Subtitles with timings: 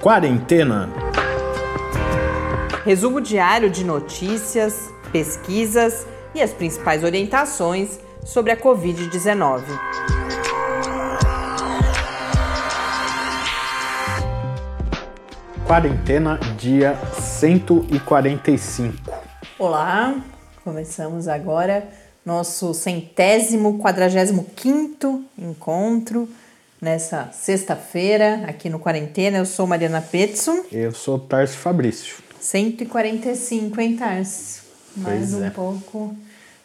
[0.00, 0.88] Quarentena.
[2.86, 9.62] Resumo diário de notícias, pesquisas e as principais orientações sobre a Covid-19.
[15.66, 18.96] Quarentena, dia 145.
[19.58, 20.14] Olá,
[20.64, 21.86] começamos agora
[22.24, 26.26] nosso centésimo, quadragésimo quinto encontro
[26.80, 29.38] nessa sexta-feira aqui no Quarentena.
[29.38, 30.64] Eu sou Mariana Petson.
[30.72, 32.16] Eu sou Tarso Fabrício.
[32.40, 34.62] 145, hein, Tarso?
[34.96, 35.50] Mais Pois um é.
[35.50, 36.16] pouco.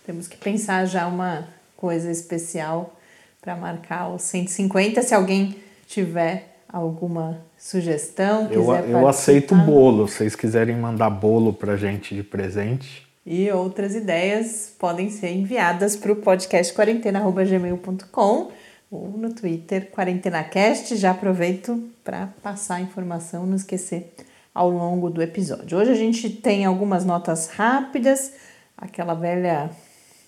[0.05, 2.95] Temos que pensar já uma coisa especial
[3.41, 5.01] para marcar os 150.
[5.01, 5.55] Se alguém
[5.87, 10.07] tiver alguma sugestão, Eu, eu aceito bolo.
[10.07, 13.05] Se vocês quiserem mandar bolo pra gente de presente.
[13.25, 18.51] E outras ideias podem ser enviadas para o podcast quarentena.gmail.com
[18.89, 20.95] ou no Twitter QuarentenaCast.
[20.95, 24.13] Já aproveito para passar a informação, não esquecer
[24.53, 25.77] ao longo do episódio.
[25.77, 28.31] Hoje a gente tem algumas notas rápidas,
[28.77, 29.69] aquela velha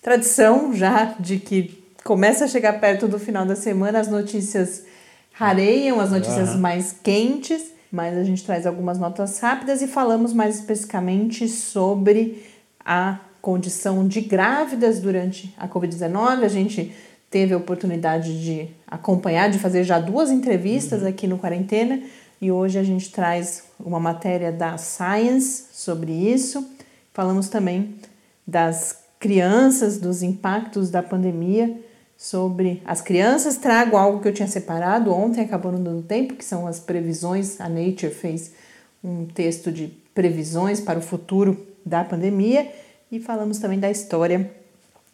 [0.02, 4.84] tradição já de que começa a chegar perto do final da semana, as notícias
[5.32, 6.58] rareiam, as notícias Aham.
[6.58, 12.44] mais quentes, mas a gente traz algumas notas rápidas e falamos mais especificamente sobre
[12.84, 16.44] a condição de grávidas durante a Covid-19.
[16.44, 16.94] A gente
[17.30, 22.02] teve a oportunidade de acompanhar, de fazer já duas entrevistas aqui no Quarentena
[22.40, 26.66] e hoje a gente traz uma matéria da Science sobre isso.
[27.12, 27.96] Falamos também
[28.46, 31.76] das crianças, dos impactos da pandemia
[32.16, 33.56] sobre as crianças.
[33.56, 37.60] Trago algo que eu tinha separado ontem, acabou não dando tempo, que são as previsões.
[37.60, 38.52] A Nature fez
[39.02, 42.70] um texto de previsões para o futuro da pandemia
[43.10, 44.50] e falamos também da história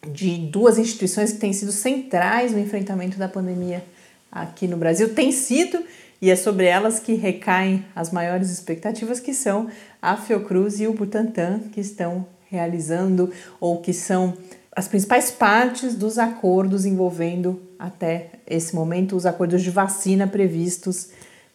[0.06, 3.84] de duas instituições que têm sido centrais no enfrentamento da pandemia
[4.30, 5.14] aqui no Brasil.
[5.14, 5.82] Tem sido,
[6.20, 9.68] e é sobre elas que recaem as maiores expectativas, que são
[10.00, 14.36] a Fiocruz e o Butantan, que estão realizando ou que são
[14.74, 21.10] as principais partes dos acordos envolvendo até esse momento os acordos de vacina previstos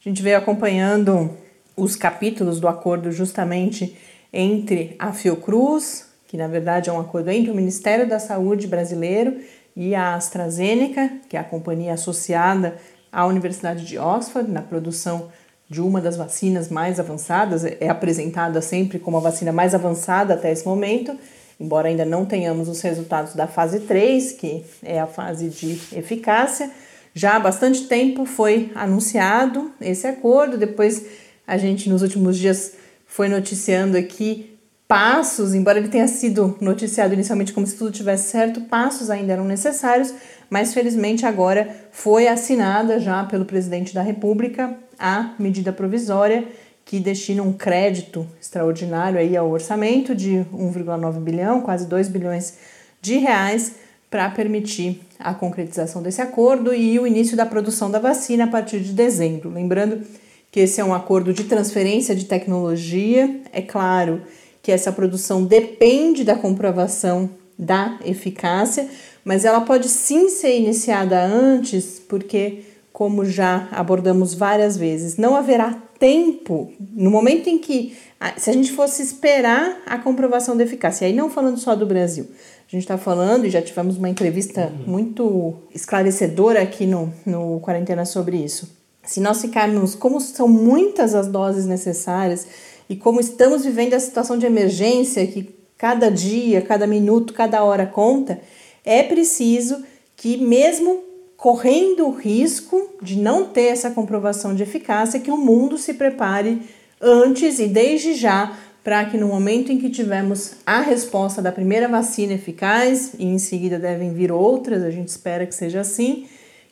[0.00, 1.30] gente veio acompanhando
[1.76, 3.96] os capítulos do acordo justamente
[4.32, 9.36] entre a Fiocruz, que na verdade é um acordo entre o Ministério da Saúde brasileiro
[9.76, 12.74] e a AstraZeneca, que é a companhia associada
[13.12, 15.30] à Universidade de Oxford na produção
[15.68, 20.50] de uma das vacinas mais avançadas, é apresentada sempre como a vacina mais avançada até
[20.50, 21.16] esse momento,
[21.60, 26.70] embora ainda não tenhamos os resultados da fase 3, que é a fase de eficácia.
[27.12, 31.04] Já há bastante tempo foi anunciado esse acordo, depois
[31.46, 32.72] a gente nos últimos dias
[33.04, 38.62] foi noticiando aqui passos, embora ele tenha sido noticiado inicialmente como se tudo tivesse certo,
[38.62, 40.12] passos ainda eram necessários,
[40.48, 46.44] mas felizmente agora foi assinada já pelo presidente da República a medida provisória
[46.90, 52.54] que destina um crédito extraordinário aí ao orçamento de 1,9 bilhão, quase 2 bilhões
[53.00, 53.76] de reais,
[54.10, 58.80] para permitir a concretização desse acordo e o início da produção da vacina a partir
[58.80, 59.50] de dezembro.
[59.50, 60.04] Lembrando
[60.50, 64.22] que esse é um acordo de transferência de tecnologia, é claro
[64.60, 68.88] que essa produção depende da comprovação da eficácia,
[69.24, 72.64] mas ela pode sim ser iniciada antes, porque,
[73.00, 77.96] como já abordamos várias vezes, não haverá tempo no momento em que,
[78.36, 82.26] se a gente fosse esperar a comprovação da eficácia, aí não falando só do Brasil,
[82.30, 88.04] a gente está falando, e já tivemos uma entrevista muito esclarecedora aqui no, no Quarentena
[88.04, 88.70] sobre isso.
[89.02, 92.46] Se nós ficarmos, como são muitas as doses necessárias
[92.86, 97.86] e como estamos vivendo a situação de emergência, que cada dia, cada minuto, cada hora
[97.86, 98.42] conta,
[98.84, 99.82] é preciso
[100.14, 101.08] que mesmo
[101.40, 106.60] correndo o risco de não ter essa comprovação de eficácia, que o mundo se prepare
[107.00, 108.54] antes e desde já
[108.84, 113.38] para que no momento em que tivermos a resposta da primeira vacina eficaz, e em
[113.38, 116.26] seguida devem vir outras, a gente espera que seja assim,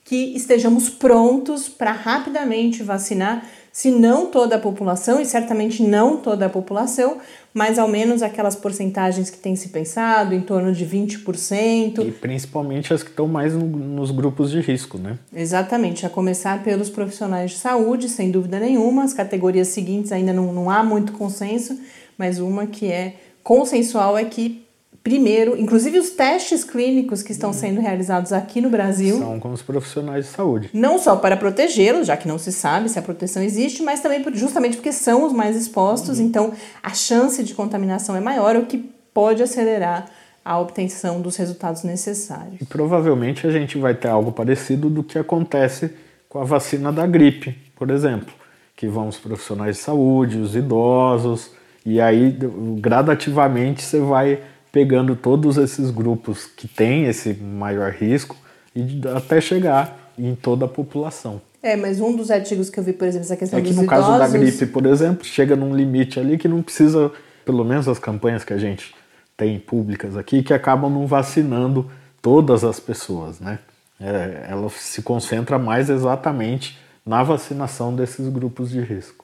[0.05, 6.47] que estejamos prontos para rapidamente vacinar, se não toda a população, e certamente não toda
[6.47, 7.19] a população,
[7.55, 12.07] mas ao menos aquelas porcentagens que tem se pensado, em torno de 20%.
[12.07, 15.19] E principalmente as que estão mais no, nos grupos de risco, né?
[15.35, 19.05] Exatamente, a começar pelos profissionais de saúde, sem dúvida nenhuma.
[19.05, 21.79] As categorias seguintes ainda não, não há muito consenso,
[22.17, 24.68] mas uma que é consensual é que
[25.09, 29.19] primeiro, inclusive os testes clínicos que estão sendo realizados aqui no Brasil.
[29.19, 30.69] São com os profissionais de saúde.
[30.75, 34.23] Não só para protegê-los, já que não se sabe se a proteção existe, mas também
[34.35, 36.27] justamente porque são os mais expostos, uhum.
[36.27, 36.53] então
[36.83, 38.77] a chance de contaminação é maior, o que
[39.15, 40.11] pode acelerar
[40.45, 42.61] a obtenção dos resultados necessários.
[42.61, 45.91] E provavelmente a gente vai ter algo parecido do que acontece
[46.29, 48.33] com a vacina da gripe, por exemplo,
[48.77, 51.51] que vão os profissionais de saúde, os idosos,
[51.85, 52.37] e aí
[52.79, 58.37] gradativamente você vai pegando todos esses grupos que têm esse maior risco
[58.75, 61.41] e até chegar em toda a população.
[61.63, 63.83] É, mas um dos artigos que eu vi, por exemplo, essa questão é que no
[63.83, 63.89] idosos...
[63.89, 67.11] caso da gripe, por exemplo, chega num limite ali que não precisa,
[67.45, 68.95] pelo menos as campanhas que a gente
[69.37, 71.91] tem públicas aqui, que acabam não vacinando
[72.23, 73.59] todas as pessoas, né?
[74.01, 79.18] É, ela se concentra mais exatamente na vacinação desses grupos de risco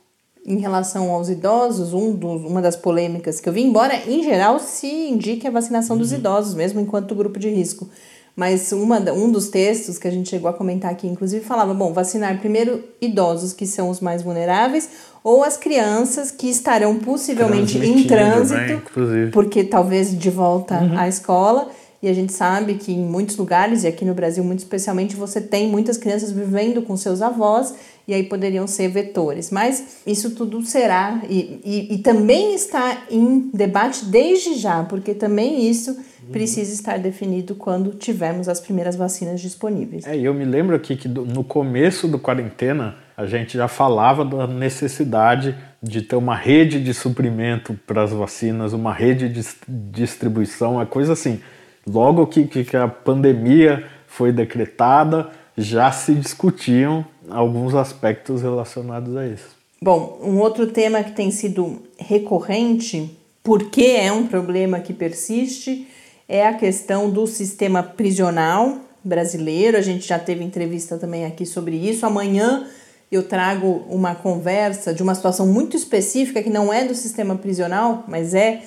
[0.47, 4.59] em relação aos idosos, um dos, uma das polêmicas que eu vi, embora em geral
[4.59, 6.19] se indique a vacinação dos uhum.
[6.19, 7.89] idosos, mesmo enquanto grupo de risco.
[8.37, 11.93] Mas uma, um dos textos que a gente chegou a comentar aqui, inclusive, falava: bom,
[11.93, 14.91] vacinar primeiro idosos, que são os mais vulneráveis,
[15.23, 20.99] ou as crianças que estarão possivelmente em trânsito, bem, porque talvez de volta uhum.
[20.99, 21.69] à escola
[22.05, 25.41] e a gente sabe que em muitos lugares, e aqui no Brasil muito especialmente, você
[25.41, 27.73] tem muitas crianças vivendo com seus avós
[28.07, 29.51] e aí poderiam ser vetores.
[29.51, 35.69] Mas isso tudo será e, e, e também está em debate desde já, porque também
[35.69, 35.97] isso
[36.33, 40.07] precisa estar definido quando tivermos as primeiras vacinas disponíveis.
[40.07, 44.47] É, eu me lembro aqui que no começo do quarentena a gente já falava da
[44.47, 50.87] necessidade de ter uma rede de suprimento para as vacinas, uma rede de distribuição, é
[50.87, 51.41] coisa assim
[51.87, 59.49] logo que, que a pandemia foi decretada, já se discutiam alguns aspectos relacionados a isso.
[59.81, 65.87] Bom, um outro tema que tem sido recorrente, porque é um problema que persiste,
[66.29, 69.77] é a questão do sistema prisional brasileiro.
[69.77, 72.07] A gente já teve entrevista também aqui sobre isso.
[72.07, 72.67] Amanhã
[73.13, 78.05] eu trago uma conversa de uma situação muito específica que não é do sistema prisional,
[78.09, 78.63] mas é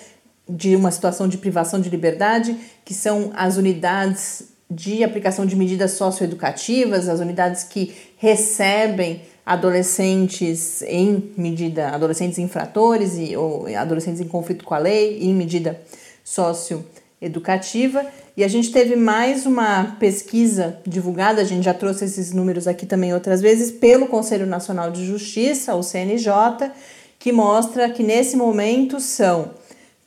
[0.48, 2.56] de uma situação de privação de liberdade,
[2.86, 11.32] que são as unidades de aplicação de medidas socioeducativas, as unidades que recebem adolescentes em
[11.38, 15.80] medida, adolescentes infratores e, ou adolescentes em conflito com a lei em medida
[16.22, 18.06] socioeducativa.
[18.36, 22.86] E a gente teve mais uma pesquisa divulgada, a gente já trouxe esses números aqui
[22.86, 26.72] também outras vezes, pelo Conselho Nacional de Justiça, o CNJ,
[27.18, 29.52] que mostra que nesse momento são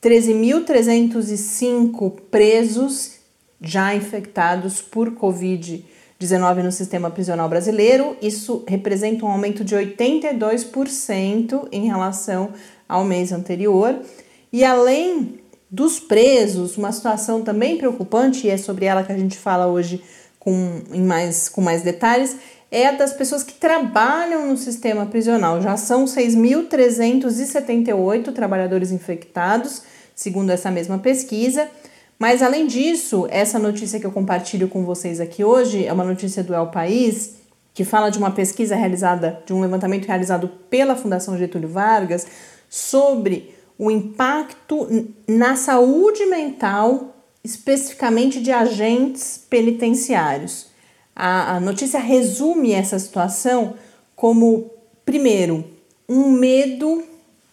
[0.03, 3.20] 13.305 presos
[3.61, 8.17] já infectados por Covid-19 no sistema prisional brasileiro.
[8.23, 12.51] Isso representa um aumento de 82% em relação
[12.89, 13.97] ao mês anterior.
[14.53, 15.41] E além
[15.71, 20.03] dos presos, uma situação também preocupante, e é sobre ela que a gente fala hoje
[20.39, 22.37] com, em mais, com mais detalhes,
[22.71, 25.61] é a das pessoas que trabalham no sistema prisional.
[25.61, 29.83] Já são 6.378 trabalhadores infectados,
[30.15, 31.69] segundo essa mesma pesquisa.
[32.21, 36.45] Mas além disso, essa notícia que eu compartilho com vocês aqui hoje é uma notícia
[36.45, 37.37] do El País,
[37.73, 42.27] que fala de uma pesquisa realizada, de um levantamento realizado pela Fundação Getúlio Vargas
[42.69, 44.87] sobre o impacto
[45.27, 50.67] na saúde mental, especificamente de agentes penitenciários.
[51.17, 53.77] A, a notícia resume essa situação
[54.15, 54.71] como,
[55.07, 55.65] primeiro,
[56.07, 57.03] um medo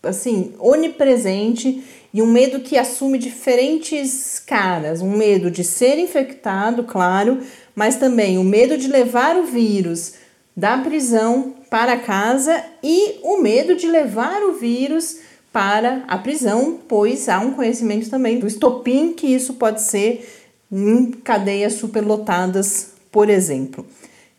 [0.03, 1.83] assim onipresente
[2.13, 7.39] e um medo que assume diferentes caras, um medo de ser infectado, claro,
[7.75, 10.13] mas também o medo de levar o vírus
[10.55, 15.17] da prisão para casa e o medo de levar o vírus
[15.51, 20.27] para a prisão, pois há um conhecimento também do estopim que isso pode ser
[20.71, 23.85] em cadeias superlotadas, por exemplo.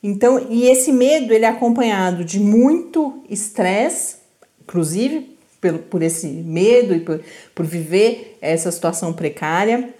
[0.03, 4.17] Então, e esse medo ele é acompanhado de muito estresse,
[4.63, 7.21] inclusive pelo, por esse medo e por,
[7.55, 9.91] por viver essa situação precária,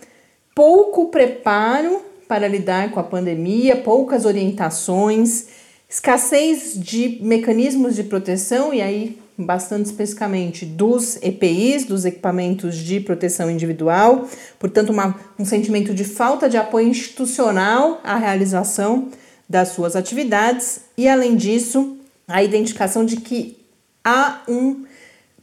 [0.55, 5.47] pouco preparo para lidar com a pandemia, poucas orientações,
[5.89, 13.49] escassez de mecanismos de proteção e aí bastante especificamente dos EPIs, dos equipamentos de proteção
[13.49, 19.09] individual, portanto, uma, um sentimento de falta de apoio institucional à realização
[19.49, 21.97] das suas atividades e, além disso,
[22.27, 23.57] a identificação de que
[24.05, 24.85] há um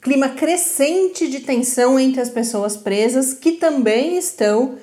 [0.05, 4.75] clima crescente de tensão entre as pessoas presas que também estão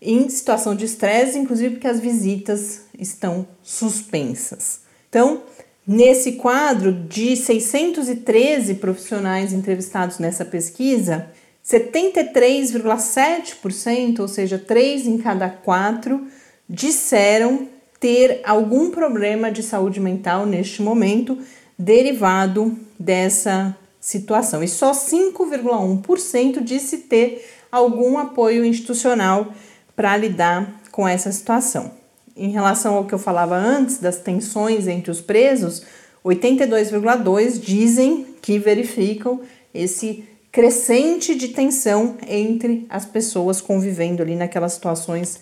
[0.00, 4.80] em situação de estresse, inclusive porque as visitas estão suspensas.
[5.10, 5.42] Então,
[5.86, 11.30] nesse quadro de 613 profissionais entrevistados nessa pesquisa,
[11.62, 16.26] 73,7%, ou seja, 3 em cada 4,
[16.66, 17.68] disseram
[18.00, 21.36] ter algum problema de saúde mental neste momento
[21.78, 23.76] derivado dessa
[24.10, 24.62] situação.
[24.62, 29.52] E só 5,1% disse ter algum apoio institucional
[29.94, 31.92] para lidar com essa situação.
[32.36, 35.82] Em relação ao que eu falava antes das tensões entre os presos,
[36.24, 39.40] 82,2 dizem que verificam
[39.72, 45.38] esse crescente de tensão entre as pessoas convivendo ali naquelas situações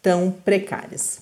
[0.00, 1.20] tão precárias.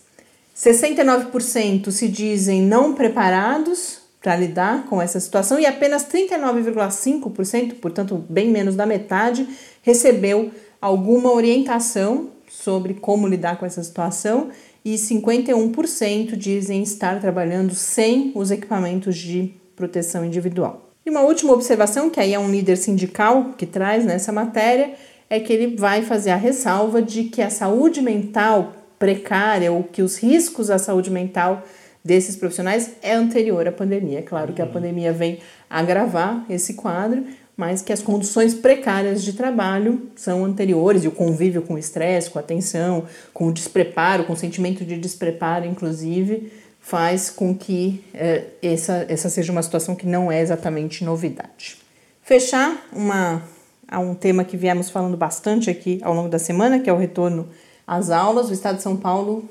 [0.57, 8.51] 69% se dizem não preparados para lidar com essa situação e apenas 39,5%, portanto, bem
[8.51, 9.49] menos da metade,
[9.83, 10.51] recebeu
[10.81, 14.49] alguma orientação sobre como lidar com essa situação
[14.85, 20.91] e 51% dizem estar trabalhando sem os equipamentos de proteção individual.
[21.05, 24.95] E uma última observação, que aí é um líder sindical que traz nessa matéria,
[25.31, 30.03] é que ele vai fazer a ressalva de que a saúde mental precária ou que
[30.03, 31.63] os riscos à saúde mental
[32.05, 34.21] desses profissionais é anterior à pandemia.
[34.21, 34.73] É claro que a uhum.
[34.73, 35.39] pandemia vem
[35.69, 37.25] agravar esse quadro,
[37.57, 42.31] mas que as condições precárias de trabalho são anteriores e o convívio com o estresse,
[42.31, 43.05] com a tensão,
[43.35, 49.29] com o despreparo, com o sentimento de despreparo, inclusive, faz com que é, essa, essa
[49.29, 51.77] seja uma situação que não é exatamente novidade.
[52.23, 53.43] Fechar uma,
[53.87, 56.97] a um tema que viemos falando bastante aqui ao longo da semana, que é o
[56.97, 57.49] retorno
[57.87, 58.49] as aulas.
[58.49, 59.49] O Estado de São Paulo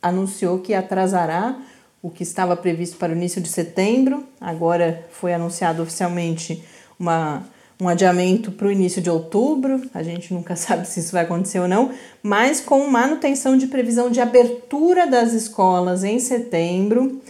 [0.00, 1.60] anunciou que atrasará
[2.02, 4.24] o que estava previsto para o início de setembro.
[4.40, 6.64] Agora foi anunciado oficialmente
[6.98, 7.44] uma,
[7.80, 9.82] um adiamento para o início de outubro.
[9.92, 11.90] A gente nunca sabe se isso vai acontecer ou não,
[12.22, 17.20] mas com manutenção de previsão de abertura das escolas em setembro.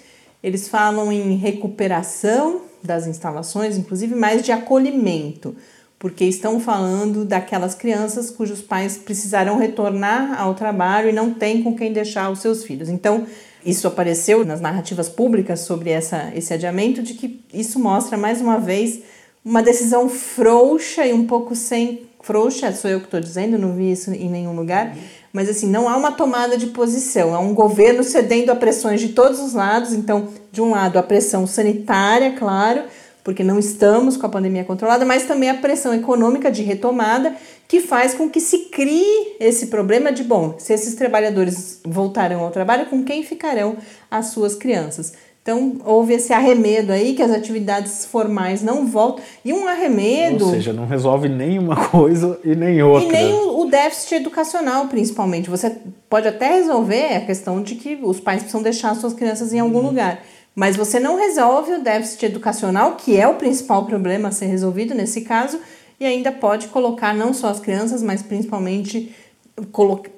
[0.42, 5.54] Eles falam em recuperação das instalações, inclusive mais de acolhimento
[6.00, 11.76] porque estão falando daquelas crianças cujos pais precisarão retornar ao trabalho e não têm com
[11.76, 12.88] quem deixar os seus filhos.
[12.88, 13.26] Então,
[13.64, 18.58] isso apareceu nas narrativas públicas sobre essa, esse adiamento, de que isso mostra mais uma
[18.58, 19.00] vez
[19.44, 22.08] uma decisão frouxa e um pouco sem.
[22.22, 24.94] Frouxa, sou eu que estou dizendo, não vi isso em nenhum lugar,
[25.32, 29.10] mas assim, não há uma tomada de posição, é um governo cedendo a pressões de
[29.10, 29.92] todos os lados.
[29.92, 32.84] Então, de um lado, a pressão sanitária, claro,
[33.30, 37.32] porque não estamos com a pandemia controlada, mas também a pressão econômica de retomada
[37.68, 42.50] que faz com que se crie esse problema de bom, se esses trabalhadores voltarão ao
[42.50, 43.76] trabalho, com quem ficarão
[44.10, 45.12] as suas crianças?
[45.42, 49.24] Então, houve esse arremedo aí que as atividades formais não voltam.
[49.44, 50.44] E um arremedo.
[50.44, 53.08] Ou seja, não resolve nenhuma coisa e nem outra.
[53.08, 55.48] E nem o, déficit educacional, principalmente.
[55.48, 55.76] Você
[56.10, 59.78] pode até resolver a questão de que os pais precisam deixar suas crianças em algum
[59.78, 59.86] uhum.
[59.86, 60.20] lugar.
[60.54, 64.94] Mas você não resolve o déficit educacional, que é o principal problema a ser resolvido
[64.94, 65.58] nesse caso,
[65.98, 69.14] e ainda pode colocar não só as crianças, mas principalmente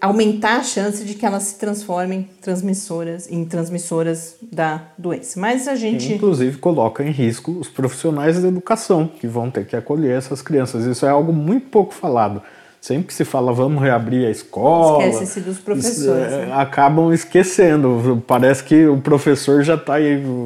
[0.00, 5.40] aumentar a chance de que elas se transformem transmissoras em transmissoras da doença.
[5.40, 9.74] Mas a gente inclusive coloca em risco os profissionais da educação que vão ter que
[9.74, 10.84] acolher essas crianças.
[10.84, 12.42] Isso é algo muito pouco falado.
[12.82, 15.06] Sempre que se fala vamos reabrir a escola.
[15.06, 16.32] Esquece-se dos professores.
[16.32, 16.52] É, né?
[16.52, 18.20] Acabam esquecendo.
[18.26, 19.94] Parece que o professor já está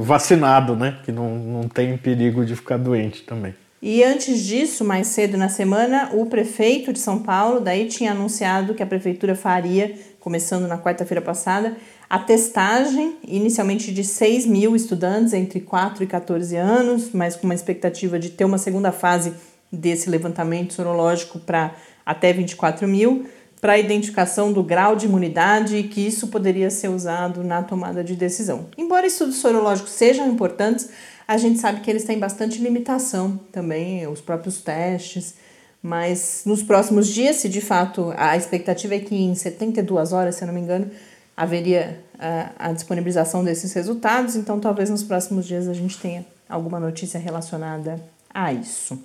[0.02, 0.98] vacinado, né?
[1.02, 3.54] Que não, não tem perigo de ficar doente também.
[3.80, 8.74] E antes disso, mais cedo na semana, o prefeito de São Paulo daí tinha anunciado
[8.74, 11.74] que a prefeitura faria, começando na quarta-feira passada,
[12.08, 17.54] a testagem inicialmente de 6 mil estudantes entre 4 e 14 anos, mas com uma
[17.54, 19.32] expectativa de ter uma segunda fase
[19.72, 21.74] desse levantamento sorológico para
[22.06, 23.26] até 24 mil,
[23.60, 28.14] para identificação do grau de imunidade e que isso poderia ser usado na tomada de
[28.14, 28.66] decisão.
[28.78, 30.88] Embora estudos sorológicos sejam importantes,
[31.26, 35.34] a gente sabe que eles têm bastante limitação também, os próprios testes.
[35.82, 40.44] Mas nos próximos dias, se de fato a expectativa é que em 72 horas, se
[40.44, 40.90] eu não me engano,
[41.36, 46.80] haveria a, a disponibilização desses resultados, então talvez nos próximos dias a gente tenha alguma
[46.80, 48.00] notícia relacionada
[48.32, 48.98] a isso.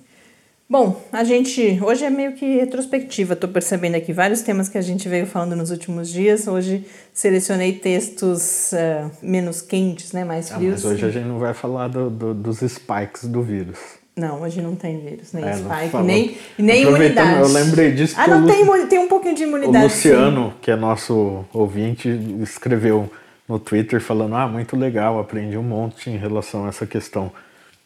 [0.72, 4.80] Bom, a gente hoje é meio que retrospectiva, estou percebendo aqui vários temas que a
[4.80, 6.48] gente veio falando nos últimos dias.
[6.48, 10.82] Hoje selecionei textos uh, menos quentes, né, mais frios.
[10.82, 13.76] Ah, mas hoje a gente não vai falar do, do, dos spikes do vírus.
[14.16, 17.40] Não, hoje não tem vírus, nem é, spike, nem, nem imunidade.
[17.42, 18.14] Eu lembrei disso.
[18.16, 19.76] Ah, não, tem, tem um pouquinho de imunidade.
[19.76, 20.54] O Luciano, sim.
[20.62, 22.08] que é nosso ouvinte,
[22.40, 23.12] escreveu
[23.46, 27.30] no Twitter falando: Ah, muito legal, aprendi um monte em relação a essa questão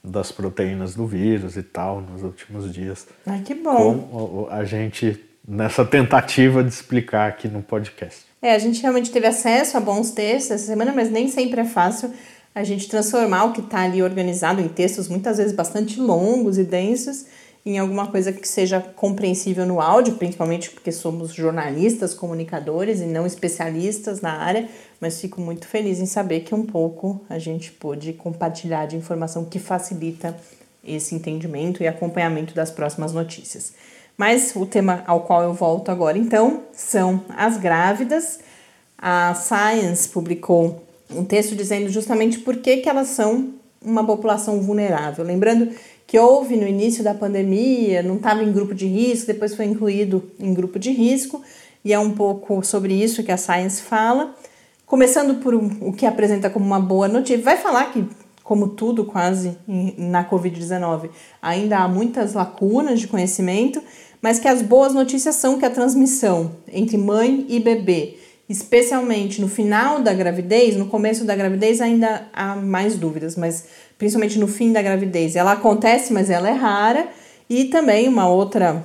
[0.07, 3.07] das proteínas do vírus e tal nos últimos dias.
[3.27, 3.99] Ai, que bom.
[3.99, 8.25] Com a gente nessa tentativa de explicar aqui no podcast.
[8.41, 11.65] É, a gente realmente teve acesso a bons textos essa semana, mas nem sempre é
[11.65, 12.13] fácil
[12.55, 16.65] a gente transformar o que está ali organizado em textos muitas vezes bastante longos e
[16.65, 17.27] densos
[17.67, 23.27] em alguma coisa que seja compreensível no áudio, principalmente porque somos jornalistas, comunicadores e não
[23.27, 24.69] especialistas na área,
[25.01, 29.45] mas fico muito feliz em saber que um pouco a gente pôde compartilhar de informação
[29.45, 30.37] que facilita
[30.85, 33.73] esse entendimento e acompanhamento das próximas notícias.
[34.17, 38.39] Mas o tema ao qual eu volto agora então são as grávidas.
[38.97, 45.25] A Science publicou um texto dizendo justamente por que, que elas são uma população vulnerável.
[45.25, 45.73] Lembrando
[46.07, 50.23] que houve no início da pandemia, não estava em grupo de risco, depois foi incluído
[50.39, 51.43] em grupo de risco,
[51.85, 54.35] e é um pouco sobre isso que a Science fala.
[54.85, 58.05] Começando por o que apresenta como uma boa notícia, vai falar que,
[58.45, 59.59] como tudo quase
[59.99, 61.11] na Covid-19,
[61.43, 63.83] ainda há muitas lacunas de conhecimento,
[64.23, 68.17] mas que as boas notícias são que a transmissão entre mãe e bebê,
[68.49, 73.65] especialmente no final da gravidez, no começo da gravidez ainda há mais dúvidas, mas
[73.99, 75.35] principalmente no fim da gravidez.
[75.35, 77.09] Ela acontece, mas ela é rara.
[77.49, 78.85] E também uma outra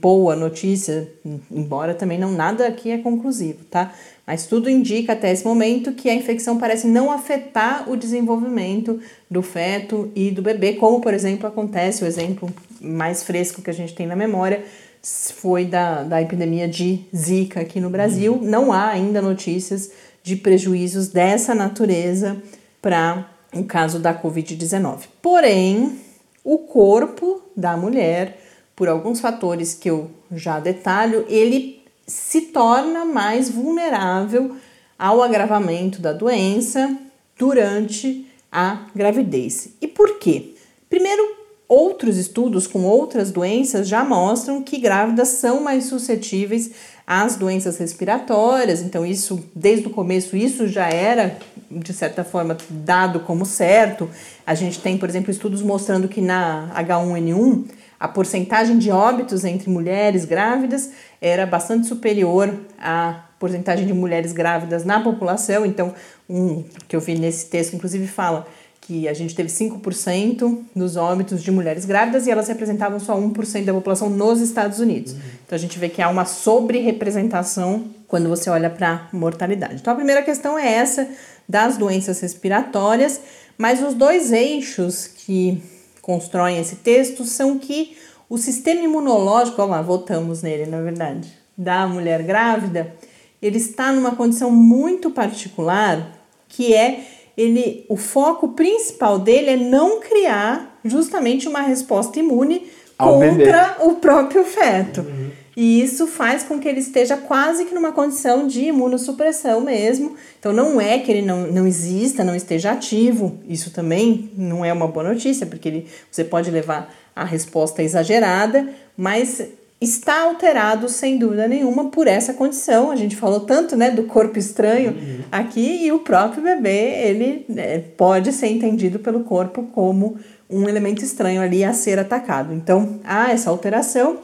[0.00, 1.12] boa notícia,
[1.50, 3.92] embora também não nada aqui é conclusivo, tá?
[4.26, 9.42] Mas tudo indica até esse momento que a infecção parece não afetar o desenvolvimento do
[9.42, 12.48] feto e do bebê, como por exemplo acontece, o exemplo
[12.80, 14.64] mais fresco que a gente tem na memória
[15.02, 18.34] foi da, da epidemia de Zika aqui no Brasil.
[18.34, 18.42] Uhum.
[18.42, 19.90] Não há ainda notícias
[20.22, 22.42] de prejuízos dessa natureza
[22.82, 25.04] para o caso da Covid-19.
[25.22, 25.98] Porém,
[26.44, 28.40] o corpo da mulher,
[28.76, 34.56] por alguns fatores que eu já detalho, ele se torna mais vulnerável
[34.98, 36.96] ao agravamento da doença
[37.38, 39.70] durante a gravidez.
[39.80, 40.54] E por quê?
[40.88, 41.39] Primeiro,
[41.70, 46.72] outros estudos com outras doenças já mostram que grávidas são mais suscetíveis
[47.06, 51.38] às doenças respiratórias, então isso desde o começo isso já era
[51.70, 54.10] de certa forma dado como certo.
[54.44, 57.66] A gente tem, por exemplo, estudos mostrando que na H1N1
[58.00, 64.84] a porcentagem de óbitos entre mulheres grávidas era bastante superior à porcentagem de mulheres grávidas
[64.84, 65.64] na população.
[65.64, 65.94] Então,
[66.28, 68.46] um que eu vi nesse texto, inclusive, fala
[68.80, 73.64] que a gente teve 5% dos óbitos de mulheres grávidas e elas representavam só 1%
[73.64, 75.12] da população nos Estados Unidos.
[75.12, 75.18] Uhum.
[75.46, 79.76] Então a gente vê que há uma sobre-representação quando você olha para a mortalidade.
[79.76, 81.08] Então a primeira questão é essa
[81.48, 83.20] das doenças respiratórias,
[83.56, 85.62] mas os dois eixos que
[86.00, 87.96] constroem esse texto são que
[88.28, 92.94] o sistema imunológico, olha lá, voltamos nele, na verdade, da mulher grávida,
[93.42, 97.04] ele está numa condição muito particular que é
[97.40, 102.66] ele, o foco principal dele é não criar justamente uma resposta imune
[102.98, 103.84] Ao contra bebê.
[103.84, 105.00] o próprio feto.
[105.00, 105.30] Uhum.
[105.56, 110.14] E isso faz com que ele esteja quase que numa condição de imunossupressão mesmo.
[110.38, 113.38] Então não é que ele não, não exista, não esteja ativo.
[113.48, 118.68] Isso também não é uma boa notícia, porque ele, você pode levar a resposta exagerada,
[118.96, 119.42] mas
[119.80, 122.90] está alterado sem dúvida nenhuma por essa condição.
[122.90, 125.20] A gente falou tanto, né, do corpo estranho uhum.
[125.32, 131.02] aqui e o próprio bebê, ele é, pode ser entendido pelo corpo como um elemento
[131.02, 132.52] estranho ali a ser atacado.
[132.52, 134.18] Então, há essa alteração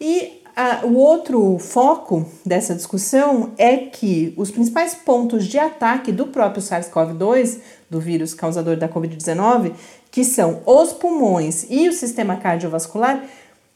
[0.00, 6.26] e a, o outro foco dessa discussão é que os principais pontos de ataque do
[6.26, 9.72] próprio SARS-CoV-2, do vírus causador da COVID-19,
[10.10, 13.22] que são os pulmões e o sistema cardiovascular,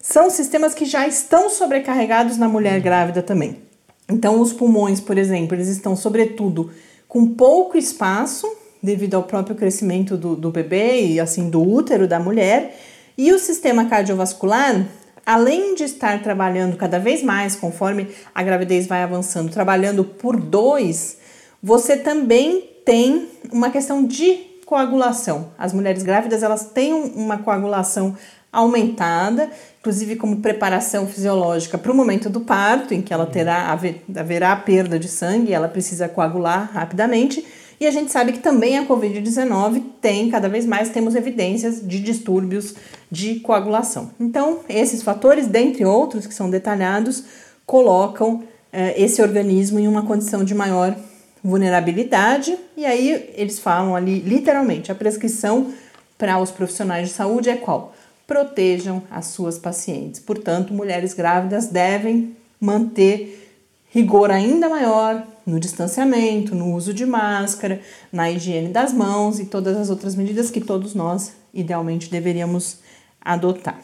[0.03, 3.63] são sistemas que já estão sobrecarregados na mulher grávida também.
[4.11, 6.73] Então, os pulmões, por exemplo, eles estão, sobretudo,
[7.07, 12.19] com pouco espaço, devido ao próprio crescimento do, do bebê e assim do útero da
[12.19, 12.77] mulher,
[13.17, 14.85] e o sistema cardiovascular,
[15.25, 21.19] além de estar trabalhando cada vez mais conforme a gravidez vai avançando, trabalhando por dois,
[21.63, 25.53] você também tem uma questão de coagulação.
[25.57, 28.17] As mulheres grávidas elas têm uma coagulação
[28.53, 33.73] aumentada, inclusive como preparação fisiológica para o momento do parto, em que ela terá
[34.15, 37.45] haverá perda de sangue, ela precisa coagular rapidamente.
[37.81, 41.99] E a gente sabe que também a Covid-19 tem, cada vez mais, temos evidências de
[41.99, 42.75] distúrbios
[43.11, 44.11] de coagulação.
[44.21, 47.25] Então, esses fatores, dentre outros que são detalhados,
[47.67, 50.97] colocam eh, esse organismo em uma condição de maior
[51.43, 52.57] vulnerabilidade.
[52.77, 55.73] E aí eles falam ali, literalmente, a prescrição
[56.17, 57.93] para os profissionais de saúde é qual?
[58.33, 60.19] Protejam as suas pacientes.
[60.19, 63.55] Portanto, mulheres grávidas devem manter
[63.91, 69.77] rigor ainda maior no distanciamento, no uso de máscara, na higiene das mãos e todas
[69.77, 72.79] as outras medidas que todos nós idealmente deveríamos
[73.21, 73.79] adotar.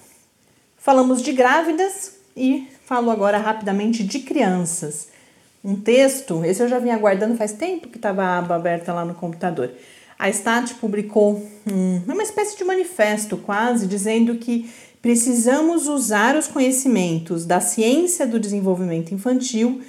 [0.79, 5.09] Falamos de grávidas e falo agora rapidamente de crianças.
[5.63, 9.05] Um texto, esse eu já vinha aguardando faz tempo que estava a aba aberta lá
[9.05, 9.71] no computador.
[10.18, 14.68] A Stat publicou um, uma espécie de manifesto quase dizendo que
[15.00, 19.81] precisamos usar os conhecimentos da ciência do desenvolvimento infantil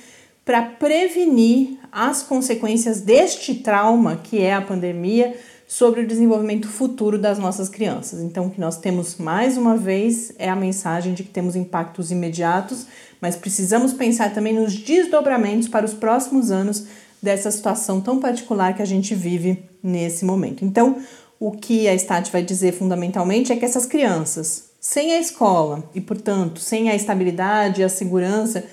[0.45, 5.35] para prevenir as consequências deste trauma que é a pandemia
[5.67, 8.19] sobre o desenvolvimento futuro das nossas crianças.
[8.21, 12.09] Então, o que nós temos mais uma vez é a mensagem de que temos impactos
[12.11, 12.87] imediatos,
[13.21, 16.85] mas precisamos pensar também nos desdobramentos para os próximos anos
[17.21, 20.63] dessa situação tão particular que a gente vive nesse momento.
[20.63, 20.97] Então,
[21.39, 26.01] o que a STAT vai dizer fundamentalmente é que essas crianças, sem a escola e,
[26.01, 28.63] portanto, sem a estabilidade e a segurança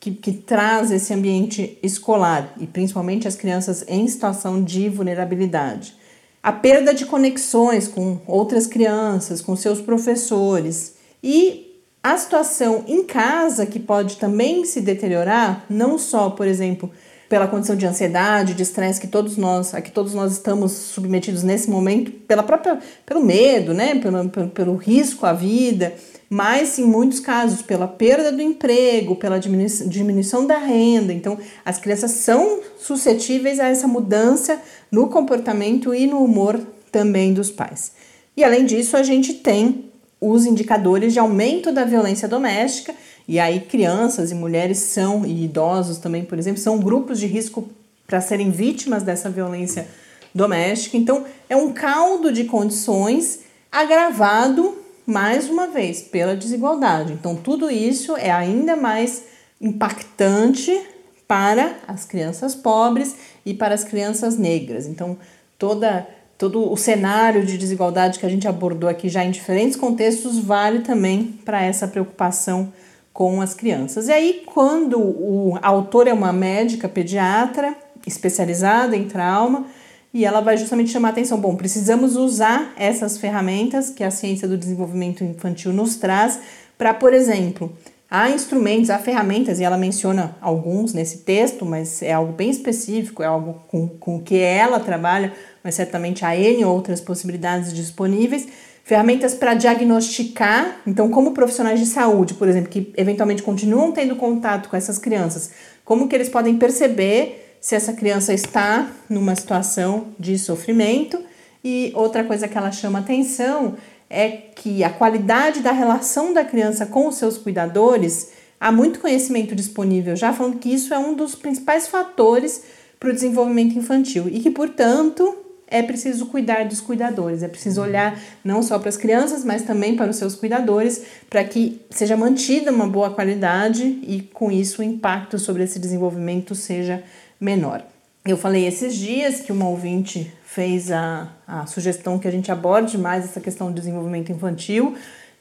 [0.00, 5.94] que, que traz esse ambiente escolar e principalmente as crianças em situação de vulnerabilidade.
[6.42, 11.66] A perda de conexões com outras crianças, com seus professores e
[12.02, 16.88] a situação em casa que pode também se deteriorar, não só, por exemplo,
[17.28, 21.42] pela condição de ansiedade, de estresse que todos nós, a que todos nós estamos submetidos
[21.42, 25.94] nesse momento, pela própria, pelo medo, né, pelo, pelo, pelo risco à vida,
[26.28, 31.12] mas em muitos casos pela perda do emprego, pela diminuição da renda.
[31.12, 34.60] Então, as crianças são suscetíveis a essa mudança
[34.90, 36.60] no comportamento e no humor
[36.90, 37.92] também dos pais.
[38.36, 39.86] E além disso, a gente tem
[40.20, 42.94] os indicadores de aumento da violência doméstica,
[43.28, 47.68] e aí crianças e mulheres são, e idosos também, por exemplo, são grupos de risco
[48.06, 49.88] para serem vítimas dessa violência
[50.34, 50.96] doméstica.
[50.96, 57.12] Então, é um caldo de condições agravado mais uma vez, pela desigualdade.
[57.12, 59.24] Então, tudo isso é ainda mais
[59.60, 60.78] impactante
[61.26, 64.86] para as crianças pobres e para as crianças negras.
[64.86, 65.16] Então,
[65.58, 66.06] toda
[66.38, 70.80] todo o cenário de desigualdade que a gente abordou aqui já em diferentes contextos vale
[70.80, 72.70] também para essa preocupação
[73.16, 74.08] com as crianças.
[74.08, 77.74] E aí, quando o autor é uma médica pediatra
[78.06, 79.64] especializada em trauma,
[80.12, 81.40] e ela vai justamente chamar a atenção.
[81.40, 86.38] Bom, precisamos usar essas ferramentas que a ciência do desenvolvimento infantil nos traz
[86.76, 87.72] para, por exemplo,
[88.10, 93.22] há instrumentos, há ferramentas, e ela menciona alguns nesse texto, mas é algo bem específico,
[93.22, 95.32] é algo com, com que ela trabalha,
[95.64, 98.46] mas certamente há N outras possibilidades disponíveis.
[98.86, 104.68] Ferramentas para diagnosticar, então, como profissionais de saúde, por exemplo, que eventualmente continuam tendo contato
[104.68, 105.50] com essas crianças,
[105.84, 111.18] como que eles podem perceber se essa criança está numa situação de sofrimento.
[111.64, 113.74] E outra coisa que ela chama atenção
[114.08, 119.52] é que a qualidade da relação da criança com os seus cuidadores, há muito conhecimento
[119.56, 122.62] disponível já falando que isso é um dos principais fatores
[123.00, 128.18] para o desenvolvimento infantil e que, portanto, é preciso cuidar dos cuidadores, é preciso olhar
[128.44, 132.70] não só para as crianças, mas também para os seus cuidadores, para que seja mantida
[132.70, 137.02] uma boa qualidade e, com isso, o impacto sobre esse desenvolvimento seja
[137.40, 137.84] menor.
[138.24, 142.96] Eu falei esses dias que uma ouvinte fez a, a sugestão que a gente aborde
[142.96, 144.96] mais essa questão do desenvolvimento infantil.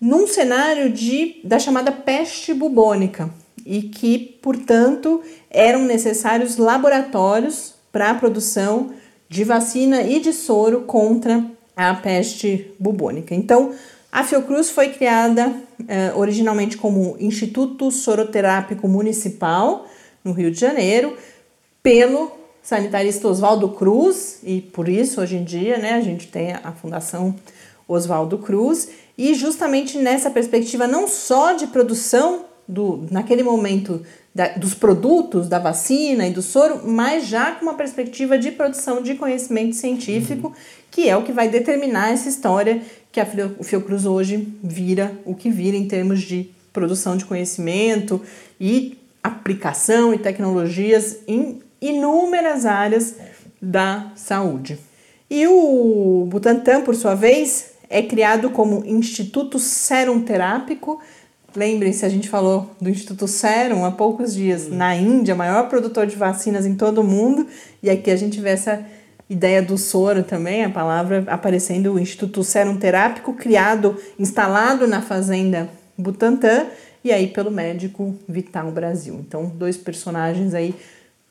[0.00, 3.28] num cenário de da chamada peste bubônica
[3.68, 8.92] e que, portanto, eram necessários laboratórios para a produção
[9.28, 11.44] de vacina e de soro contra
[11.76, 13.34] a peste bubônica.
[13.34, 13.74] Então,
[14.10, 15.52] a Fiocruz foi criada
[15.86, 19.86] eh, originalmente como Instituto Soroterápico Municipal,
[20.24, 21.14] no Rio de Janeiro,
[21.82, 26.72] pelo sanitarista Oswaldo Cruz, e por isso hoje em dia né, a gente tem a
[26.72, 27.34] Fundação
[27.86, 34.02] Oswaldo Cruz, e justamente nessa perspectiva não só de produção do, naquele momento
[34.34, 39.02] da, dos produtos da vacina e do soro, mas já com uma perspectiva de produção
[39.02, 40.54] de conhecimento científico, uhum.
[40.90, 43.26] que é o que vai determinar essa história que a
[43.62, 48.20] Fiocruz hoje vira o que vira em termos de produção de conhecimento
[48.60, 53.14] e aplicação e tecnologias em inúmeras áreas
[53.60, 54.78] da saúde.
[55.30, 61.00] E o Butantan, por sua vez, é criado como Instituto Serum Terápico,
[61.58, 66.14] Lembrem-se, a gente falou do Instituto Serum há poucos dias, na Índia, maior produtor de
[66.14, 67.48] vacinas em todo o mundo,
[67.82, 68.86] e aqui a gente vê essa
[69.28, 75.68] ideia do soro também, a palavra aparecendo, o Instituto Serum Terápico, criado, instalado na fazenda
[75.98, 76.66] Butantan,
[77.02, 79.16] e aí pelo médico Vital Brasil.
[79.26, 80.76] Então, dois personagens aí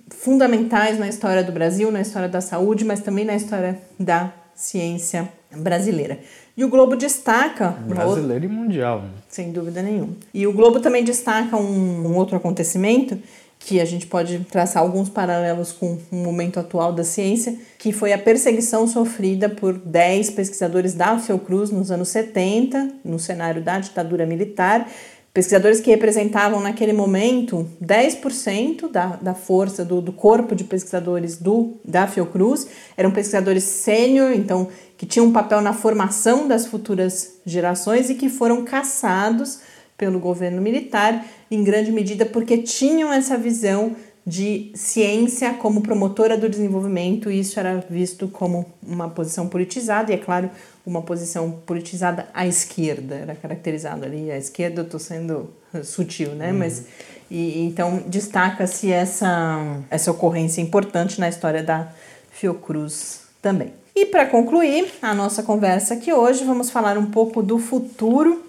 [0.09, 5.29] fundamentais na história do Brasil, na história da saúde, mas também na história da ciência
[5.55, 6.19] brasileira.
[6.57, 7.69] E o Globo destaca.
[7.87, 9.03] Brasileiro e mundial.
[9.29, 10.15] Sem dúvida nenhuma.
[10.33, 13.15] E o Globo também destaca um, um, outro acontecimento
[13.59, 18.11] que a gente pode traçar alguns paralelos com o momento atual da ciência, que foi
[18.11, 24.25] a perseguição sofrida por 10 pesquisadores da Fiocruz nos anos 70, no cenário da ditadura
[24.25, 24.89] militar,
[25.37, 31.75] pesquisadores que representavam naquele momento 10% da, da força do, do corpo de pesquisadores do,
[31.85, 38.09] da Fiocruz, eram pesquisadores sênior, então que tinham um papel na formação das futuras gerações
[38.09, 39.59] e que foram caçados
[39.95, 43.95] pelo governo militar, em grande medida porque tinham essa visão
[44.25, 50.15] de ciência como promotora do desenvolvimento, e isso era visto como uma posição politizada, e
[50.15, 50.49] é claro,
[50.87, 55.49] uma posição politizada à esquerda, era caracterizado ali, à esquerda eu estou sendo
[55.83, 56.49] sutil, né?
[56.53, 56.59] Uhum.
[56.59, 56.85] Mas,
[57.29, 61.89] e, então, destaca-se essa, essa ocorrência importante na história da
[62.31, 63.73] Fiocruz também.
[63.93, 68.45] E para concluir a nossa conversa aqui hoje, vamos falar um pouco do futuro.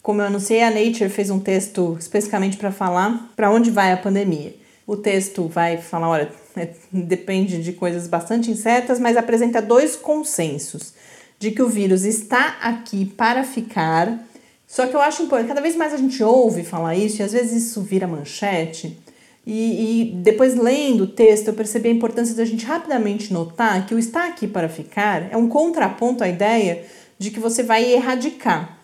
[0.00, 3.96] Como eu anunciei, a Nature fez um texto especificamente para falar para onde vai a
[3.96, 4.54] pandemia.
[4.86, 11.00] O texto vai falar, olha, é, depende de coisas bastante incertas, mas apresenta dois consensos
[11.40, 14.22] de que o vírus está aqui para ficar.
[14.68, 17.32] Só que eu acho importante, cada vez mais a gente ouve falar isso e às
[17.32, 18.96] vezes isso vira manchete.
[19.46, 23.94] E, e depois lendo o texto, eu percebi a importância da gente rapidamente notar que
[23.94, 26.84] o está aqui para ficar é um contraponto à ideia
[27.18, 28.78] de que você vai erradicar.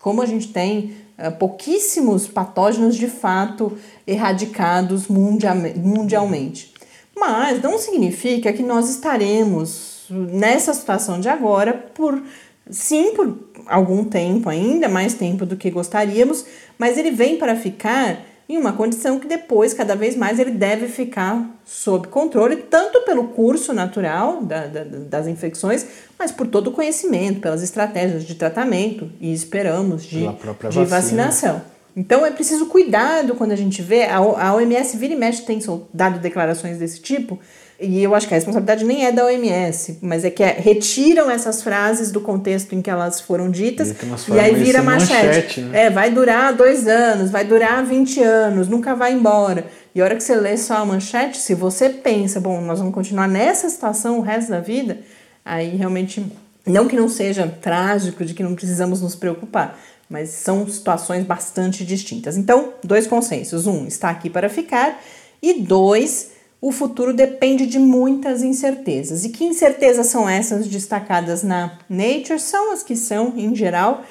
[0.00, 6.74] Como a gente tem uh, pouquíssimos patógenos de fato erradicados mundialmente.
[7.16, 12.22] Mas não significa que nós estaremos nessa situação de agora por
[12.70, 16.44] sim por algum tempo ainda, mais tempo do que gostaríamos,
[16.78, 20.88] mas ele vem para ficar em uma condição que depois, cada vez mais, ele deve
[20.88, 25.86] ficar sob controle, tanto pelo curso natural da, da, das infecções,
[26.18, 30.26] mas por todo o conhecimento, pelas estratégias de tratamento e esperamos de,
[30.68, 31.62] de vacinação.
[31.96, 35.60] Então é preciso cuidado quando a gente vê, a, a OMS vira e mexe tem
[35.94, 37.38] dado declarações desse tipo,
[37.80, 41.30] e eu acho que a responsabilidade nem é da OMS, mas é que é, retiram
[41.30, 43.94] essas frases do contexto em que elas foram ditas
[44.28, 45.26] e, aí vira manchete.
[45.26, 45.86] manchete né?
[45.86, 49.64] É, vai durar dois anos, vai durar 20 anos, nunca vai embora.
[49.94, 52.92] E a hora que você lê só a manchete, se você pensa, bom, nós vamos
[52.92, 54.98] continuar nessa situação o resto da vida,
[55.42, 56.24] aí realmente,
[56.66, 61.84] não que não seja trágico, de que não precisamos nos preocupar, mas são situações bastante
[61.84, 62.36] distintas.
[62.36, 63.66] Então, dois consensos.
[63.66, 65.00] Um, está aqui para ficar,
[65.42, 69.24] e dois, o futuro depende de muitas incertezas.
[69.24, 72.38] E que incertezas são essas destacadas na Nature?
[72.38, 74.02] São as que são, em geral,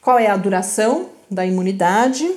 [0.00, 2.28] qual é a duração da imunidade,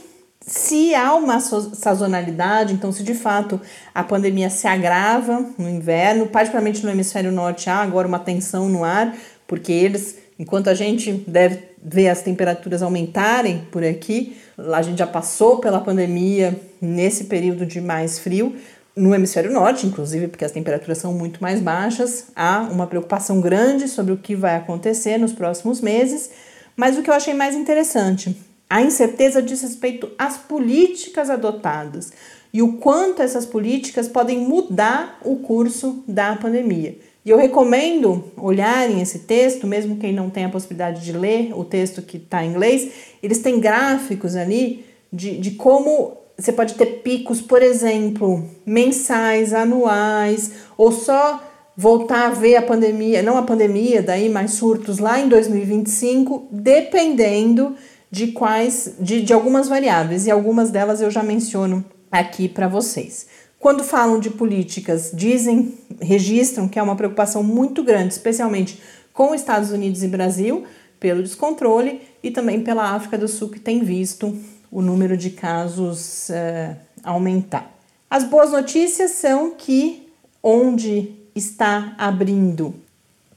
[0.46, 3.60] se há uma sazonalidade, então se de fato
[3.94, 8.84] a pandemia se agrava no inverno, particularmente no hemisfério norte, há agora uma tensão no
[8.84, 9.16] ar,
[9.48, 15.08] porque eles, enquanto a gente deve ver as temperaturas aumentarem por aqui, a gente já
[15.08, 18.56] passou pela pandemia nesse período de mais frio,
[18.96, 23.88] no hemisfério norte, inclusive, porque as temperaturas são muito mais baixas, há uma preocupação grande
[23.88, 26.30] sobre o que vai acontecer nos próximos meses.
[26.76, 28.36] Mas o que eu achei mais interessante
[28.70, 32.12] a incerteza diz respeito às políticas adotadas
[32.52, 36.98] e o quanto essas políticas podem mudar o curso da pandemia.
[37.24, 41.64] E eu recomendo olharem esse texto, mesmo quem não tem a possibilidade de ler o
[41.64, 47.02] texto que está em inglês, eles têm gráficos ali de, de como você pode ter
[47.02, 51.42] picos, por exemplo, mensais, anuais, ou só
[51.78, 57.76] voltar a ver a pandemia, não a pandemia, daí mais surtos lá em 2025, dependendo
[58.10, 63.28] de quais, de, de algumas variáveis, e algumas delas eu já menciono aqui para vocês.
[63.60, 68.80] Quando falam de políticas, dizem, registram que é uma preocupação muito grande, especialmente
[69.12, 70.66] com os Estados Unidos e Brasil,
[71.00, 74.38] pelo descontrole e também pela África do Sul, que tem visto
[74.76, 77.74] o número de casos uh, aumentar.
[78.10, 80.10] As boas notícias são que
[80.44, 82.76] onde está abrindo,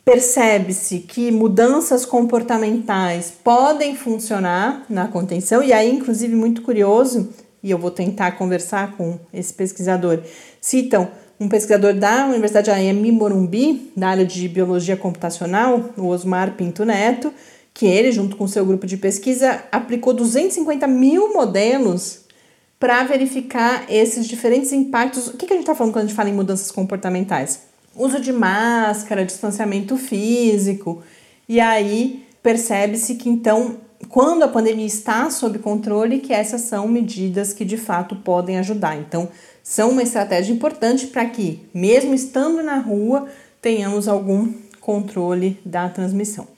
[0.05, 7.29] percebe-se que mudanças comportamentais podem funcionar na contenção, e aí, inclusive, muito curioso,
[7.63, 10.21] e eu vou tentar conversar com esse pesquisador,
[10.61, 11.07] citam
[11.39, 17.33] um pesquisador da Universidade AEM Morumbi, da área de biologia computacional, o Osmar Pinto Neto,
[17.79, 22.23] que ele, junto com seu grupo de pesquisa, aplicou 250 mil modelos
[22.77, 25.29] para verificar esses diferentes impactos.
[25.29, 27.61] O que, que a gente está falando quando a gente fala em mudanças comportamentais?
[27.95, 31.05] Uso de máscara, distanciamento físico,
[31.49, 33.77] e aí percebe-se que então
[34.09, 38.97] quando a pandemia está sob controle, que essas são medidas que de fato podem ajudar.
[38.97, 39.29] Então,
[39.63, 43.29] são uma estratégia importante para que, mesmo estando na rua,
[43.63, 46.58] tenhamos algum controle da transmissão.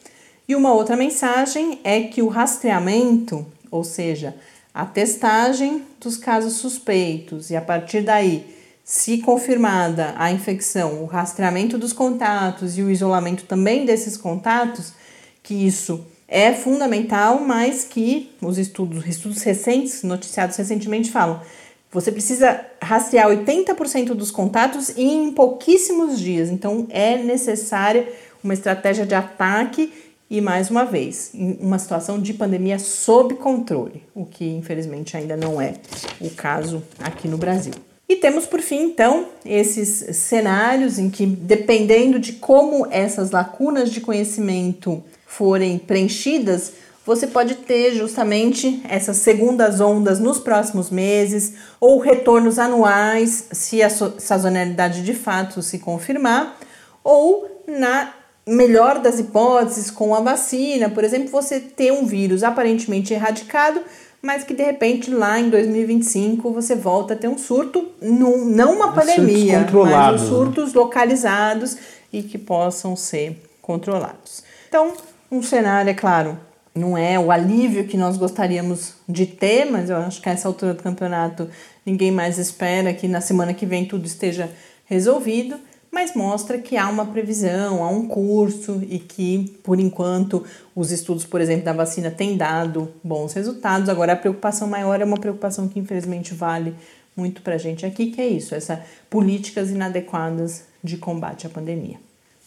[0.51, 4.35] E uma outra mensagem é que o rastreamento, ou seja,
[4.75, 8.45] a testagem dos casos suspeitos e a partir daí,
[8.83, 14.93] se confirmada a infecção, o rastreamento dos contatos e o isolamento também desses contatos,
[15.41, 21.41] que isso é fundamental, mas que os estudos, estudos recentes, noticiados recentemente, falam
[21.93, 26.49] você precisa rastrear 80% dos contatos em pouquíssimos dias.
[26.49, 28.09] Então é necessária
[28.43, 29.93] uma estratégia de ataque
[30.31, 35.61] e mais uma vez, uma situação de pandemia sob controle, o que infelizmente ainda não
[35.61, 35.75] é
[36.21, 37.75] o caso aqui no Brasil.
[38.09, 44.01] E temos por fim, então, esses cenários em que, dependendo de como essas lacunas de
[44.01, 46.73] conhecimento forem preenchidas,
[47.05, 53.91] você pode ter justamente essas segundas ondas nos próximos meses ou retornos anuais, se a
[53.91, 56.59] sazonalidade de fato se confirmar,
[57.03, 58.13] ou na
[58.51, 63.81] melhor das hipóteses, com a vacina, por exemplo, você ter um vírus aparentemente erradicado,
[64.21, 68.77] mas que de repente lá em 2025 você volta a ter um surto, num, não
[68.77, 71.77] uma pandemia, mas os surtos localizados
[72.13, 74.43] e que possam ser controlados.
[74.69, 74.93] Então,
[75.31, 76.37] um cenário, é claro,
[76.75, 80.49] não é o alívio que nós gostaríamos de ter, mas eu acho que a essa
[80.49, 81.49] altura do campeonato
[81.87, 84.51] ninguém mais espera que na semana que vem tudo esteja
[84.85, 85.59] resolvido,
[85.91, 91.25] mas mostra que há uma previsão, há um curso e que, por enquanto, os estudos,
[91.25, 93.89] por exemplo, da vacina têm dado bons resultados.
[93.89, 96.75] Agora, a preocupação maior é uma preocupação que, infelizmente, vale
[97.17, 101.99] muito para a gente aqui, que é isso, essas políticas inadequadas de combate à pandemia.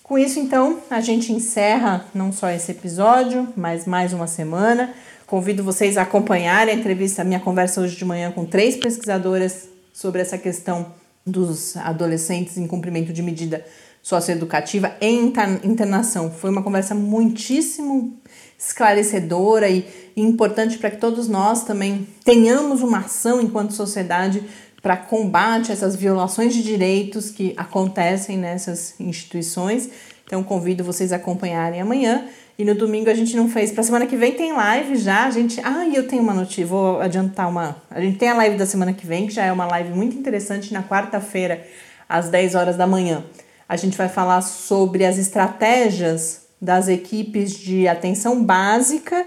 [0.01, 4.93] Com isso, então, a gente encerra não só esse episódio, mas mais uma semana.
[5.27, 9.69] Convido vocês a acompanharem a entrevista, a minha conversa hoje de manhã com três pesquisadoras
[9.93, 10.87] sobre essa questão
[11.25, 13.65] dos adolescentes em cumprimento de medida
[14.01, 15.31] socioeducativa em
[15.63, 16.29] internação.
[16.29, 18.17] Foi uma conversa muitíssimo
[18.59, 24.43] esclarecedora e importante para que todos nós também tenhamos uma ação enquanto sociedade
[24.81, 29.89] para combate a essas violações de direitos que acontecem nessas instituições.
[30.25, 32.27] Então convido vocês a acompanharem amanhã.
[32.57, 33.71] E no domingo a gente não fez.
[33.71, 35.25] Para semana que vem tem live já.
[35.25, 35.59] A gente.
[35.63, 36.65] Ah, eu tenho uma notícia.
[36.65, 37.77] Vou adiantar uma.
[37.89, 40.15] A gente tem a live da semana que vem, que já é uma live muito
[40.15, 41.65] interessante, na quarta-feira,
[42.07, 43.23] às 10 horas da manhã.
[43.67, 49.25] A gente vai falar sobre as estratégias das equipes de atenção básica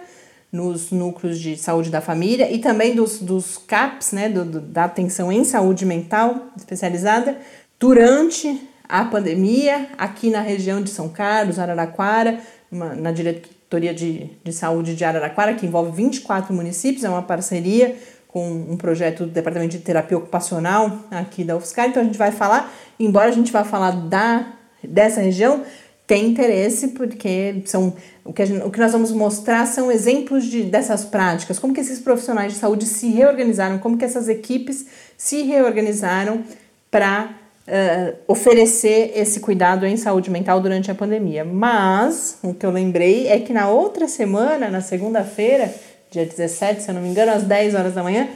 [0.52, 4.84] nos núcleos de saúde da família e também dos, dos CAPs, né, do, do, da
[4.84, 7.36] atenção em saúde mental especializada,
[7.78, 8.58] durante
[8.88, 12.40] a pandemia, aqui na região de São Carlos, Araraquara,
[12.70, 17.96] uma, na diretoria de, de saúde de Araraquara, que envolve 24 municípios, é uma parceria
[18.28, 21.88] com um projeto do Departamento de Terapia Ocupacional aqui da UFSCar.
[21.88, 24.52] Então a gente vai falar, embora a gente vá falar da,
[24.82, 25.62] dessa região,
[26.06, 27.94] tem interesse porque são
[28.24, 31.80] o que, gente, o que nós vamos mostrar são exemplos de, dessas práticas, como que
[31.80, 34.86] esses profissionais de saúde se reorganizaram, como que essas equipes
[35.16, 36.44] se reorganizaram
[36.90, 37.30] para
[37.66, 41.44] uh, oferecer esse cuidado em saúde mental durante a pandemia.
[41.44, 45.74] Mas o que eu lembrei é que na outra semana, na segunda-feira,
[46.10, 48.28] dia 17, se eu não me engano, às 10 horas da manhã,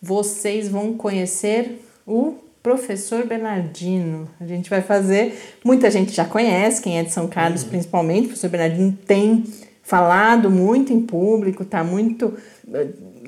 [0.00, 4.28] vocês vão conhecer o professor Bernardino.
[4.40, 7.68] A gente vai fazer, muita gente já conhece, quem é de São Carlos uhum.
[7.68, 9.44] principalmente, o professor Bernardino tem
[9.82, 12.32] falado muito em público, tá muito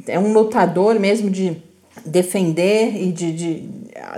[0.06, 1.56] é um lutador mesmo de
[2.04, 3.68] defender e de, de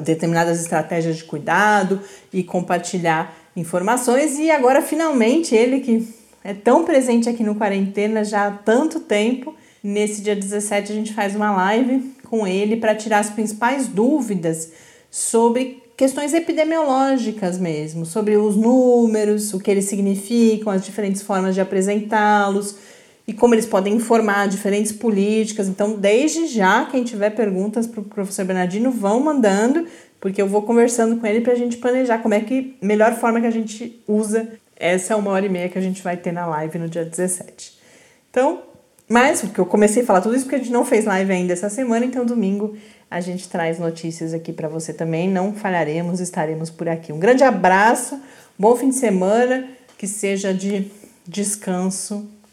[0.02, 2.00] determinadas estratégias de cuidado
[2.32, 4.38] e compartilhar informações.
[4.38, 6.08] E agora finalmente ele que
[6.44, 11.12] é tão presente aqui no quarentena já há tanto tempo, nesse dia 17 a gente
[11.12, 14.72] faz uma live com ele para tirar as principais dúvidas
[15.10, 21.60] sobre questões epidemiológicas mesmo, sobre os números, o que eles significam, as diferentes formas de
[21.60, 22.76] apresentá-los
[23.28, 25.68] e como eles podem informar diferentes políticas.
[25.68, 29.86] Então, desde já, quem tiver perguntas para o professor Bernardino, vão mandando,
[30.18, 33.38] porque eu vou conversando com ele para a gente planejar como é que melhor forma
[33.38, 36.46] que a gente usa essa uma hora e meia que a gente vai ter na
[36.46, 37.78] live no dia 17.
[38.30, 38.62] Então,
[39.06, 41.52] mas porque eu comecei a falar tudo isso porque a gente não fez live ainda
[41.52, 42.78] essa semana, então domingo
[43.10, 45.28] a gente traz notícias aqui para você também.
[45.28, 47.12] Não falharemos, estaremos por aqui.
[47.12, 48.18] Um grande abraço,
[48.58, 49.68] bom fim de semana,
[49.98, 50.90] que seja de
[51.26, 52.37] descanso